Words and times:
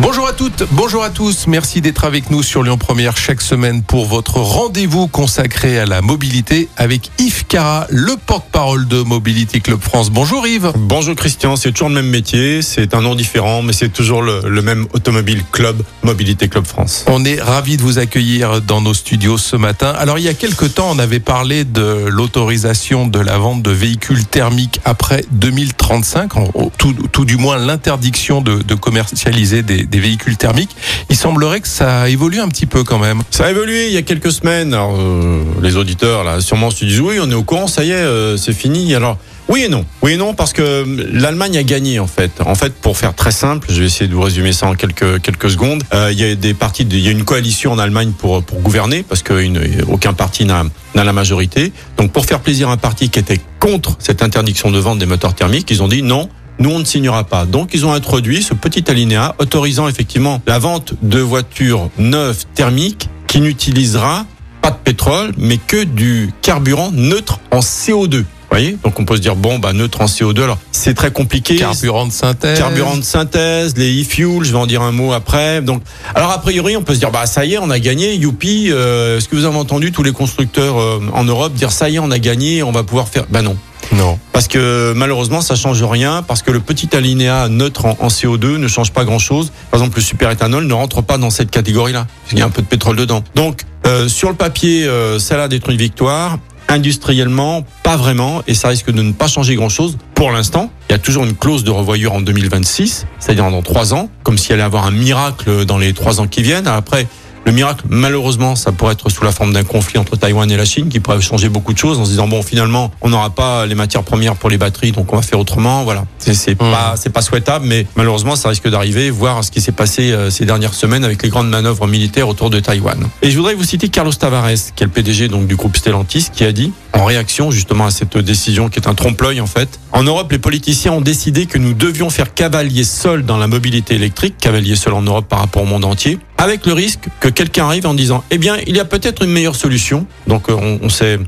Bonjour 0.00 0.28
à 0.28 0.32
toutes, 0.32 0.62
bonjour 0.70 1.02
à 1.02 1.10
tous. 1.10 1.48
Merci 1.48 1.80
d'être 1.80 2.04
avec 2.04 2.30
nous 2.30 2.44
sur 2.44 2.62
Lyon 2.62 2.78
Première 2.78 3.16
chaque 3.16 3.40
semaine 3.40 3.82
pour 3.82 4.06
votre 4.06 4.36
rendez-vous 4.38 5.08
consacré 5.08 5.76
à 5.80 5.86
la 5.86 6.02
mobilité 6.02 6.68
avec 6.76 7.10
Yves 7.18 7.44
Cara, 7.48 7.84
le 7.90 8.14
porte-parole 8.24 8.86
de 8.86 9.02
Mobility 9.02 9.60
Club 9.60 9.80
France. 9.80 10.10
Bonjour 10.10 10.46
Yves. 10.46 10.70
Bonjour 10.76 11.16
Christian, 11.16 11.56
c'est 11.56 11.72
toujours 11.72 11.88
le 11.88 11.96
même 11.96 12.08
métier, 12.10 12.62
c'est 12.62 12.94
un 12.94 13.00
nom 13.00 13.16
différent, 13.16 13.62
mais 13.62 13.72
c'est 13.72 13.88
toujours 13.88 14.22
le, 14.22 14.42
le 14.48 14.62
même 14.62 14.86
automobile 14.92 15.42
club, 15.50 15.82
Mobilité 16.04 16.48
Club 16.48 16.64
France. 16.64 17.04
On 17.08 17.24
est 17.24 17.40
ravis 17.40 17.76
de 17.76 17.82
vous 17.82 17.98
accueillir 17.98 18.60
dans 18.62 18.80
nos 18.80 18.94
studios 18.94 19.36
ce 19.36 19.56
matin. 19.56 19.92
Alors 19.98 20.18
il 20.18 20.24
y 20.24 20.28
a 20.28 20.34
quelque 20.34 20.66
temps, 20.66 20.90
on 20.92 20.98
avait 21.00 21.20
parlé 21.20 21.64
de 21.64 22.04
l'autorisation 22.08 23.08
de 23.08 23.18
la 23.18 23.36
vente 23.38 23.62
de 23.62 23.72
véhicules 23.72 24.24
thermiques 24.24 24.80
après 24.84 25.24
2035, 25.32 26.36
en- 26.36 26.50
au- 26.54 26.70
tout, 26.78 26.92
tout 27.10 27.24
du 27.24 27.36
moins 27.36 27.58
l'interdiction 27.58 28.40
de, 28.42 28.62
de 28.62 28.74
commercialiser 28.76 29.62
des, 29.64 29.87
des 29.90 30.00
véhicules 30.00 30.36
thermiques. 30.36 30.74
Il 31.10 31.16
semblerait 31.16 31.60
que 31.60 31.68
ça 31.68 32.08
évolue 32.08 32.40
un 32.40 32.48
petit 32.48 32.66
peu 32.66 32.84
quand 32.84 32.98
même. 32.98 33.22
Ça 33.30 33.46
a 33.46 33.50
évolué 33.50 33.86
il 33.88 33.92
y 33.92 33.96
a 33.96 34.02
quelques 34.02 34.32
semaines. 34.32 34.74
Alors, 34.74 34.96
euh, 34.98 35.42
les 35.62 35.76
auditeurs 35.76 36.24
là, 36.24 36.40
sûrement 36.40 36.70
se 36.70 36.84
disent 36.84 37.00
oui, 37.00 37.16
on 37.20 37.30
est 37.30 37.34
au 37.34 37.42
courant, 37.44 37.66
ça 37.66 37.84
y 37.84 37.90
est, 37.90 37.94
euh, 37.94 38.36
c'est 38.36 38.52
fini. 38.52 38.94
Alors 38.94 39.18
oui 39.48 39.62
et 39.64 39.68
non, 39.70 39.86
oui 40.02 40.12
et 40.12 40.16
non 40.18 40.34
parce 40.34 40.52
que 40.52 40.84
l'Allemagne 41.10 41.56
a 41.56 41.62
gagné 41.62 41.98
en 42.00 42.06
fait. 42.06 42.32
En 42.44 42.54
fait, 42.54 42.74
pour 42.74 42.98
faire 42.98 43.14
très 43.14 43.30
simple, 43.30 43.66
je 43.70 43.80
vais 43.80 43.86
essayer 43.86 44.06
de 44.08 44.14
vous 44.14 44.20
résumer 44.20 44.52
ça 44.52 44.66
en 44.66 44.74
quelques 44.74 45.22
quelques 45.22 45.50
secondes. 45.50 45.82
Euh, 45.94 46.10
il 46.12 46.20
y 46.20 46.24
a 46.24 46.34
des 46.34 46.52
partis, 46.52 46.82
il 46.82 46.98
y 47.00 47.08
a 47.08 47.12
une 47.12 47.24
coalition 47.24 47.72
en 47.72 47.78
Allemagne 47.78 48.12
pour 48.16 48.42
pour 48.42 48.60
gouverner 48.60 49.02
parce 49.02 49.22
que 49.22 49.32
une- 49.40 49.60
aucun 49.88 50.12
parti 50.12 50.44
n'a 50.44 50.64
n'a 50.94 51.04
la 51.04 51.12
majorité. 51.14 51.72
Donc 51.96 52.12
pour 52.12 52.26
faire 52.26 52.40
plaisir 52.40 52.68
à 52.68 52.72
un 52.72 52.76
parti 52.76 53.08
qui 53.08 53.18
était 53.18 53.40
contre 53.58 53.96
cette 54.00 54.22
interdiction 54.22 54.70
de 54.70 54.78
vente 54.78 54.98
des 54.98 55.06
moteurs 55.06 55.34
thermiques, 55.34 55.70
ils 55.70 55.82
ont 55.82 55.88
dit 55.88 56.02
non. 56.02 56.28
Nous, 56.58 56.70
on 56.70 56.78
ne 56.80 56.84
signera 56.84 57.24
pas. 57.24 57.46
Donc, 57.46 57.70
ils 57.72 57.86
ont 57.86 57.92
introduit 57.92 58.42
ce 58.42 58.54
petit 58.54 58.90
alinéa 58.90 59.34
autorisant 59.38 59.86
effectivement 59.88 60.40
la 60.46 60.58
vente 60.58 60.94
de 61.02 61.20
voitures 61.20 61.88
neuves 61.98 62.44
thermiques 62.54 63.08
qui 63.28 63.40
n'utilisera 63.40 64.26
pas 64.60 64.70
de 64.70 64.76
pétrole, 64.82 65.32
mais 65.38 65.56
que 65.58 65.84
du 65.84 66.30
carburant 66.42 66.90
neutre 66.92 67.38
en 67.52 67.60
CO2. 67.60 68.24
Vous 68.50 68.56
voyez? 68.56 68.78
Donc, 68.82 68.98
on 68.98 69.04
peut 69.04 69.16
se 69.16 69.20
dire, 69.20 69.36
bon, 69.36 69.58
bah, 69.58 69.74
neutre 69.74 70.00
en 70.00 70.06
CO2, 70.06 70.42
alors 70.42 70.58
c'est 70.72 70.94
très 70.94 71.12
compliqué. 71.12 71.56
Carburant 71.56 72.06
de 72.06 72.12
synthèse. 72.12 72.58
Carburant 72.58 72.96
de 72.96 73.02
synthèse, 73.02 73.76
les 73.76 74.02
e-fuels, 74.02 74.42
je 74.42 74.52
vais 74.52 74.58
en 74.58 74.66
dire 74.66 74.80
un 74.80 74.90
mot 74.90 75.12
après. 75.12 75.60
Donc, 75.60 75.82
alors 76.14 76.30
a 76.30 76.40
priori, 76.40 76.74
on 76.76 76.82
peut 76.82 76.94
se 76.94 76.98
dire, 76.98 77.10
bah 77.10 77.26
ça 77.26 77.44
y 77.44 77.54
est, 77.54 77.58
on 77.58 77.68
a 77.68 77.78
gagné, 77.78 78.14
youpi. 78.14 78.68
Euh, 78.70 79.18
Est-ce 79.18 79.28
que 79.28 79.36
vous 79.36 79.44
avez 79.44 79.58
entendu 79.58 79.92
tous 79.92 80.02
les 80.02 80.12
constructeurs 80.12 80.80
euh, 80.80 80.98
en 81.12 81.24
Europe 81.24 81.52
dire, 81.52 81.70
ça 81.70 81.90
y 81.90 81.96
est, 81.96 81.98
on 81.98 82.10
a 82.10 82.18
gagné, 82.18 82.62
on 82.62 82.72
va 82.72 82.82
pouvoir 82.84 83.08
faire? 83.08 83.26
Bah 83.28 83.42
non. 83.42 83.56
Non. 83.92 84.18
Parce 84.32 84.48
que 84.48 84.92
malheureusement, 84.94 85.40
ça 85.40 85.54
change 85.56 85.82
rien, 85.82 86.22
parce 86.22 86.42
que 86.42 86.50
le 86.50 86.60
petit 86.60 86.94
alinéa 86.94 87.48
neutre 87.48 87.86
en, 87.86 87.96
en 88.00 88.08
CO2 88.08 88.56
ne 88.56 88.68
change 88.68 88.92
pas 88.92 89.04
grand-chose. 89.04 89.52
Par 89.70 89.80
exemple, 89.80 89.98
le 89.98 90.02
superéthanol 90.02 90.66
ne 90.66 90.74
rentre 90.74 91.02
pas 91.02 91.18
dans 91.18 91.30
cette 91.30 91.50
catégorie-là, 91.50 92.06
parce 92.06 92.30
qu'il 92.30 92.38
y 92.38 92.42
a 92.42 92.46
un 92.46 92.50
peu 92.50 92.62
de 92.62 92.66
pétrole 92.66 92.96
dedans. 92.96 93.22
Donc, 93.34 93.62
euh, 93.86 94.08
sur 94.08 94.28
le 94.28 94.34
papier, 94.34 94.84
euh, 94.86 95.18
ça 95.18 95.42
a 95.42 95.48
d'être 95.48 95.70
une 95.70 95.78
victoire. 95.78 96.38
Industriellement, 96.70 97.64
pas 97.82 97.96
vraiment, 97.96 98.42
et 98.46 98.52
ça 98.52 98.68
risque 98.68 98.90
de 98.90 99.00
ne 99.00 99.12
pas 99.12 99.26
changer 99.26 99.54
grand-chose. 99.54 99.96
Pour 100.14 100.30
l'instant, 100.30 100.70
il 100.88 100.92
y 100.92 100.94
a 100.94 100.98
toujours 100.98 101.24
une 101.24 101.34
clause 101.34 101.64
de 101.64 101.70
revoyure 101.70 102.12
en 102.12 102.20
2026, 102.20 103.06
c'est-à-dire 103.18 103.50
dans 103.50 103.62
trois 103.62 103.94
ans, 103.94 104.10
comme 104.22 104.36
s'il 104.36 104.52
allait 104.52 104.62
avoir 104.62 104.84
un 104.84 104.90
miracle 104.90 105.64
dans 105.64 105.78
les 105.78 105.94
trois 105.94 106.20
ans 106.20 106.26
qui 106.26 106.42
viennent. 106.42 106.66
Après, 106.66 107.06
le 107.48 107.54
miracle, 107.54 107.86
malheureusement, 107.88 108.56
ça 108.56 108.72
pourrait 108.72 108.92
être 108.92 109.08
sous 109.08 109.24
la 109.24 109.32
forme 109.32 109.54
d'un 109.54 109.64
conflit 109.64 109.98
entre 109.98 110.16
Taïwan 110.16 110.50
et 110.50 110.56
la 110.58 110.66
Chine 110.66 110.90
qui 110.90 111.00
pourrait 111.00 111.18
changer 111.22 111.48
beaucoup 111.48 111.72
de 111.72 111.78
choses 111.78 111.98
en 111.98 112.04
se 112.04 112.10
disant 112.10 112.28
bon, 112.28 112.42
finalement, 112.42 112.90
on 113.00 113.08
n'aura 113.08 113.30
pas 113.30 113.64
les 113.64 113.74
matières 113.74 114.02
premières 114.02 114.36
pour 114.36 114.50
les 114.50 114.58
batteries, 114.58 114.92
donc 114.92 115.10
on 115.14 115.16
va 115.16 115.22
faire 115.22 115.38
autrement. 115.38 115.82
Voilà, 115.82 116.04
c'est 116.18 116.50
Hmm. 116.60 116.70
pas 116.70 116.94
c'est 116.96 117.08
pas 117.08 117.22
souhaitable, 117.22 117.64
mais 117.66 117.86
malheureusement, 117.96 118.36
ça 118.36 118.50
risque 118.50 118.68
d'arriver. 118.68 119.08
Voir 119.08 119.44
ce 119.44 119.50
qui 119.50 119.62
s'est 119.62 119.72
passé 119.72 120.12
euh, 120.12 120.28
ces 120.28 120.44
dernières 120.44 120.74
semaines 120.74 121.04
avec 121.04 121.22
les 121.22 121.30
grandes 121.30 121.48
manœuvres 121.48 121.86
militaires 121.86 122.28
autour 122.28 122.50
de 122.50 122.60
Taïwan. 122.60 123.08
Et 123.22 123.30
je 123.30 123.36
voudrais 123.38 123.54
vous 123.54 123.64
citer 123.64 123.88
Carlos 123.88 124.12
Tavares, 124.12 124.50
qui 124.76 124.82
est 124.82 124.86
le 124.86 124.92
PDG 124.92 125.28
donc 125.28 125.46
du 125.46 125.56
groupe 125.56 125.74
Stellantis, 125.74 126.28
qui 126.30 126.44
a 126.44 126.52
dit 126.52 126.72
en 126.92 127.04
réaction 127.04 127.50
justement 127.50 127.86
à 127.86 127.90
cette 127.90 128.16
décision 128.18 128.68
qui 128.68 128.78
est 128.78 128.88
un 128.88 128.94
trompe-l'œil 128.94 129.40
en 129.40 129.46
fait. 129.46 129.78
En 129.92 130.02
Europe, 130.02 130.30
les 130.32 130.38
politiciens 130.38 130.92
ont 130.92 131.00
décidé 131.00 131.46
que 131.46 131.58
nous 131.58 131.74
devions 131.74 132.10
faire 132.10 132.34
cavalier 132.34 132.84
seul 132.84 133.24
dans 133.24 133.36
la 133.36 133.46
mobilité 133.46 133.94
électrique, 133.94 134.36
cavalier 134.38 134.76
seul 134.76 134.94
en 134.94 135.02
Europe 135.02 135.26
par 135.28 135.40
rapport 135.40 135.62
au 135.62 135.66
monde 135.66 135.84
entier, 135.84 136.18
avec 136.36 136.66
le 136.66 136.72
risque 136.72 137.08
que 137.20 137.28
quelqu'un 137.28 137.66
arrive 137.66 137.86
en 137.86 137.94
disant 137.94 138.24
eh 138.30 138.38
bien 138.38 138.56
il 138.66 138.76
y 138.76 138.80
a 138.80 138.84
peut-être 138.84 139.22
une 139.22 139.30
meilleure 139.30 139.56
solution. 139.56 140.06
Donc 140.26 140.48
euh, 140.48 140.54
on, 140.54 140.80
on 140.82 140.88
s'est 140.88 141.18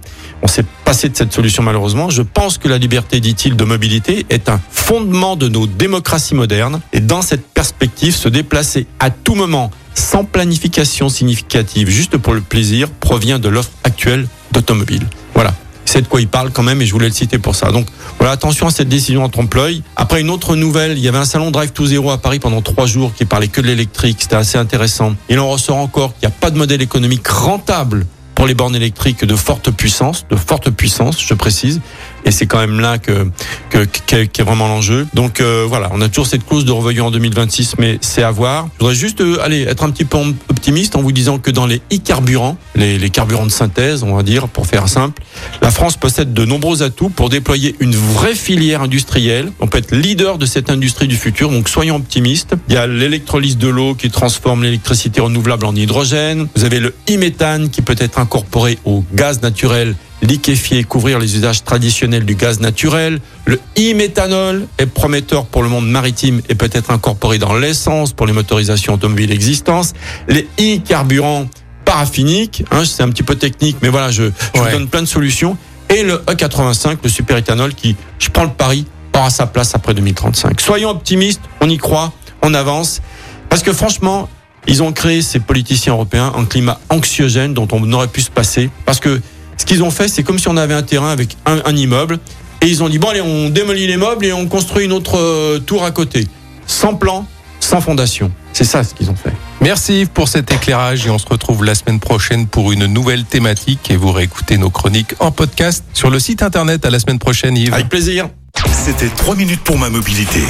on 0.43 0.47
s'est 0.47 0.65
passé 0.84 1.09
de 1.09 1.16
cette 1.16 1.32
solution 1.32 1.62
malheureusement. 1.62 2.10
Je 2.10 2.22
pense 2.22 2.59
que 2.59 2.69
la 2.69 2.78
liberté, 2.78 3.20
dit-il, 3.20 3.56
de 3.56 3.65
mobilité 3.65 4.26
est 4.31 4.49
un 4.49 4.60
fondement 4.70 5.37
de 5.37 5.49
nos 5.49 5.66
démocraties 5.66 6.34
modernes 6.34 6.81
et 6.93 7.00
dans 7.00 7.22
cette 7.22 7.47
perspective, 7.47 8.15
se 8.15 8.28
déplacer 8.28 8.87
à 8.99 9.10
tout 9.10 9.34
moment 9.34 9.70
sans 9.94 10.25
planification 10.25 11.09
significative, 11.09 11.91
juste 11.91 12.16
pour 12.16 12.32
le 12.32 12.41
plaisir, 12.41 12.88
provient 12.88 13.38
de 13.38 13.49
l'offre 13.49 13.70
actuelle 13.84 14.26
d'automobile. 14.53 15.06
Voilà. 15.40 15.54
C'est 15.86 16.02
de 16.02 16.06
quoi 16.06 16.20
il 16.20 16.28
parle 16.28 16.50
quand 16.50 16.62
même 16.62 16.82
et 16.82 16.86
je 16.86 16.92
voulais 16.92 17.08
le 17.08 17.14
citer 17.14 17.38
pour 17.38 17.54
ça. 17.54 17.72
Donc 17.72 17.86
voilà, 18.18 18.32
attention 18.32 18.66
à 18.66 18.70
cette 18.70 18.90
décision 18.90 19.24
en 19.24 19.30
trompe-l'œil. 19.30 19.82
Après 19.96 20.20
une 20.20 20.28
autre 20.28 20.54
nouvelle, 20.54 20.98
il 20.98 21.02
y 21.02 21.08
avait 21.08 21.16
un 21.16 21.24
salon 21.24 21.50
Drive 21.50 21.72
to 21.72 21.86
Zero 21.86 22.10
à 22.10 22.18
Paris 22.18 22.38
pendant 22.38 22.60
trois 22.60 22.84
jours 22.84 23.14
qui 23.14 23.24
parlait 23.24 23.48
que 23.48 23.62
de 23.62 23.66
l'électrique. 23.66 24.18
C'était 24.20 24.36
assez 24.36 24.58
intéressant. 24.58 25.14
Il 25.30 25.38
en 25.38 25.48
ressort 25.48 25.78
encore 25.78 26.12
qu'il 26.12 26.28
n'y 26.28 26.34
a 26.34 26.36
pas 26.38 26.50
de 26.50 26.58
modèle 26.58 26.82
économique 26.82 27.26
rentable 27.26 28.04
pour 28.34 28.46
les 28.46 28.52
bornes 28.52 28.76
électriques 28.76 29.24
de 29.24 29.34
forte 29.34 29.70
puissance, 29.70 30.26
de 30.30 30.36
forte 30.36 30.68
puissance, 30.68 31.16
je 31.18 31.32
précise. 31.32 31.80
Et 32.25 32.31
c'est 32.31 32.47
quand 32.47 32.58
même 32.58 32.81
là 32.81 32.98
que 32.98 33.28
que 33.70 33.84
qu'est 34.06 34.26
qu'est 34.26 34.42
vraiment 34.42 34.69
l'enjeu. 34.69 35.06
Donc 35.14 35.41
euh, 35.41 35.64
voilà, 35.69 35.91
on 35.92 36.00
a 36.00 36.08
toujours 36.08 36.26
cette 36.26 36.47
clause 36.47 36.64
de 36.64 36.72
revoyure 36.72 37.06
en 37.06 37.10
2026, 37.10 37.76
mais 37.78 37.98
c'est 38.00 38.22
à 38.22 38.31
voir. 38.31 38.69
Je 38.75 38.81
voudrais 38.81 38.94
juste 38.94 39.20
euh, 39.20 39.42
aller 39.42 39.62
être 39.62 39.84
un 39.84 39.91
petit 39.91 40.04
peu 40.04 40.19
optimiste 40.48 40.97
en 40.97 41.03
vous 41.03 41.12
disant 41.12 41.38
que 41.38 41.50
dans 41.50 41.66
les 41.66 41.81
e-carburants, 41.92 42.56
les, 42.75 42.98
les 42.98 43.10
carburants 43.10 43.47
de 43.47 43.50
synthèse, 43.50 44.03
on 44.03 44.14
va 44.14 44.22
dire, 44.22 44.48
pour 44.48 44.66
faire 44.66 44.88
simple, 44.88 45.22
la 45.62 45.70
France 45.70 45.97
possède 45.97 46.32
de 46.34 46.44
nombreux 46.44 46.82
atouts 46.82 47.08
pour 47.08 47.28
déployer 47.28 47.76
une 47.81 47.94
vraie 47.94 48.34
filière 48.34 48.82
industrielle. 48.82 49.52
On 49.60 49.66
peut 49.66 49.78
être 49.78 49.94
leader 49.94 50.38
de 50.38 50.47
cette 50.47 50.70
industrie 50.70 51.08
du 51.08 51.16
futur, 51.16 51.50
donc 51.50 51.69
soyons 51.69 51.97
optimistes. 51.97 52.54
Il 52.69 52.75
y 52.75 52.78
a 52.78 52.87
l'électrolyse 52.87 53.56
de 53.58 53.69
l'eau 53.69 53.94
qui 53.94 54.10
transforme 54.10 54.62
l'électricité 54.62 55.20
renouvelable 55.20 55.66
en 55.66 55.75
hydrogène. 55.75 56.48
Vous 56.56 56.64
avez 56.64 56.81
le 56.81 56.94
e-méthane 57.08 57.70
qui 57.70 57.82
peut 57.82 57.97
être 57.98 58.19
incorporé 58.19 58.78
au 58.84 59.04
gaz 59.14 59.42
naturel 59.42 59.94
liquéfier, 60.22 60.84
couvrir 60.84 61.19
les 61.19 61.36
usages 61.36 61.64
traditionnels 61.64 62.25
du 62.25 62.34
gaz 62.34 62.60
naturel. 62.60 63.20
Le 63.47 63.58
e-méthanol 63.78 64.66
est 64.78 64.86
prometteur 64.86 65.47
pour 65.47 65.62
le 65.62 65.69
monde 65.69 65.88
maritime 65.88 66.42
et 66.48 66.54
peut 66.54 66.70
être 66.72 66.91
incorporé 66.91 67.38
dans 67.38 67.54
l'essence 67.54 68.12
pour 68.12 68.26
les 68.26 68.32
motorisations 68.32 68.94
automobiles 68.94 69.32
existantes. 69.32 69.92
Les 70.28 70.47
e-carburants 70.60 71.47
paraffiniques, 71.84 72.64
hein, 72.70 72.84
c'est 72.84 73.03
un 73.03 73.08
petit 73.08 73.22
peu 73.22 73.34
technique, 73.34 73.78
mais 73.82 73.88
voilà, 73.88 74.10
je, 74.10 74.25
je 74.54 74.60
Ouais. 74.60 74.70
vous 74.70 74.78
donne 74.78 74.88
plein 74.88 75.00
de 75.03 75.06
solutions. 75.06 75.56
Et 75.88 76.03
le 76.04 76.19
E85, 76.26 76.98
le 77.02 77.08
superéthanol, 77.08 77.75
qui, 77.75 77.97
je 78.19 78.28
prends 78.28 78.44
le 78.44 78.50
pari, 78.50 78.87
aura 79.16 79.31
sa 79.31 79.47
place 79.47 79.75
après 79.75 79.92
2035. 79.94 80.60
Soyons 80.60 80.91
optimistes, 80.91 81.41
on 81.60 81.69
y 81.69 81.78
croit, 81.78 82.12
on 82.42 82.54
avance. 82.54 83.00
Parce 83.48 83.62
que 83.64 83.72
franchement, 83.72 84.28
ils 84.69 84.82
ont 84.84 84.92
créé, 84.92 85.20
ces 85.22 85.41
politiciens 85.41 85.94
européens, 85.94 86.32
un 86.37 86.44
climat 86.44 86.78
anxiogène 86.91 87.54
dont 87.54 87.66
on 87.72 87.92
aurait 87.92 88.06
pu 88.06 88.20
se 88.20 88.31
passer. 88.31 88.70
Parce 88.87 89.00
que 89.00 89.20
ce 89.60 89.66
qu'ils 89.66 89.82
ont 89.82 89.91
fait, 89.91 90.09
c'est 90.09 90.22
comme 90.22 90.38
si 90.38 90.48
on 90.48 90.56
avait 90.56 90.72
un 90.72 90.82
terrain 90.82 91.10
avec 91.10 91.37
un, 91.44 91.60
un 91.66 91.76
immeuble. 91.76 92.19
Et 92.62 92.66
ils 92.66 92.82
ont 92.82 92.88
dit, 92.88 92.98
bon 92.98 93.09
allez, 93.10 93.21
on 93.21 93.50
démolit 93.50 93.87
les 93.87 93.98
meubles 93.98 94.25
et 94.25 94.32
on 94.32 94.47
construit 94.47 94.87
une 94.87 94.93
autre 94.93 95.19
euh, 95.19 95.59
tour 95.59 95.84
à 95.84 95.91
côté. 95.91 96.26
Sans 96.66 96.94
plan, 96.94 97.26
sans 97.60 97.82
fondation. 97.82 98.32
C'est 98.54 98.65
ça 98.65 98.82
ce 98.82 98.94
qu'ils 98.94 99.10
ont 99.10 99.15
fait. 99.15 99.34
Merci 99.60 100.00
Yves 100.00 100.09
pour 100.09 100.28
cet 100.28 100.50
éclairage 100.50 101.06
et 101.06 101.10
on 101.10 101.19
se 101.19 101.26
retrouve 101.26 101.62
la 101.62 101.75
semaine 101.75 102.00
prochaine 102.00 102.47
pour 102.47 102.72
une 102.72 102.87
nouvelle 102.87 103.25
thématique 103.25 103.91
et 103.91 103.97
vous 103.97 104.12
réécoutez 104.12 104.56
nos 104.56 104.70
chroniques 104.70 105.15
en 105.20 105.31
podcast 105.31 105.84
sur 105.93 106.08
le 106.08 106.19
site 106.19 106.43
internet. 106.43 106.87
À 106.87 106.90
la 106.90 106.99
semaine 106.99 107.19
prochaine 107.19 107.55
Yves. 107.55 107.75
Avec 107.75 107.90
plaisir. 107.90 108.31
C'était 108.73 109.08
3 109.08 109.37
minutes 109.37 109.61
pour 109.61 109.76
ma 109.76 109.90
mobilité 109.90 110.40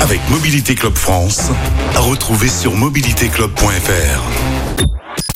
avec 0.00 0.20
Mobilité 0.30 0.76
Club 0.76 0.94
France. 0.94 1.50
À 1.96 1.98
retrouver 1.98 2.48
sur 2.48 2.76
mobilitéclub.fr. 2.76 4.22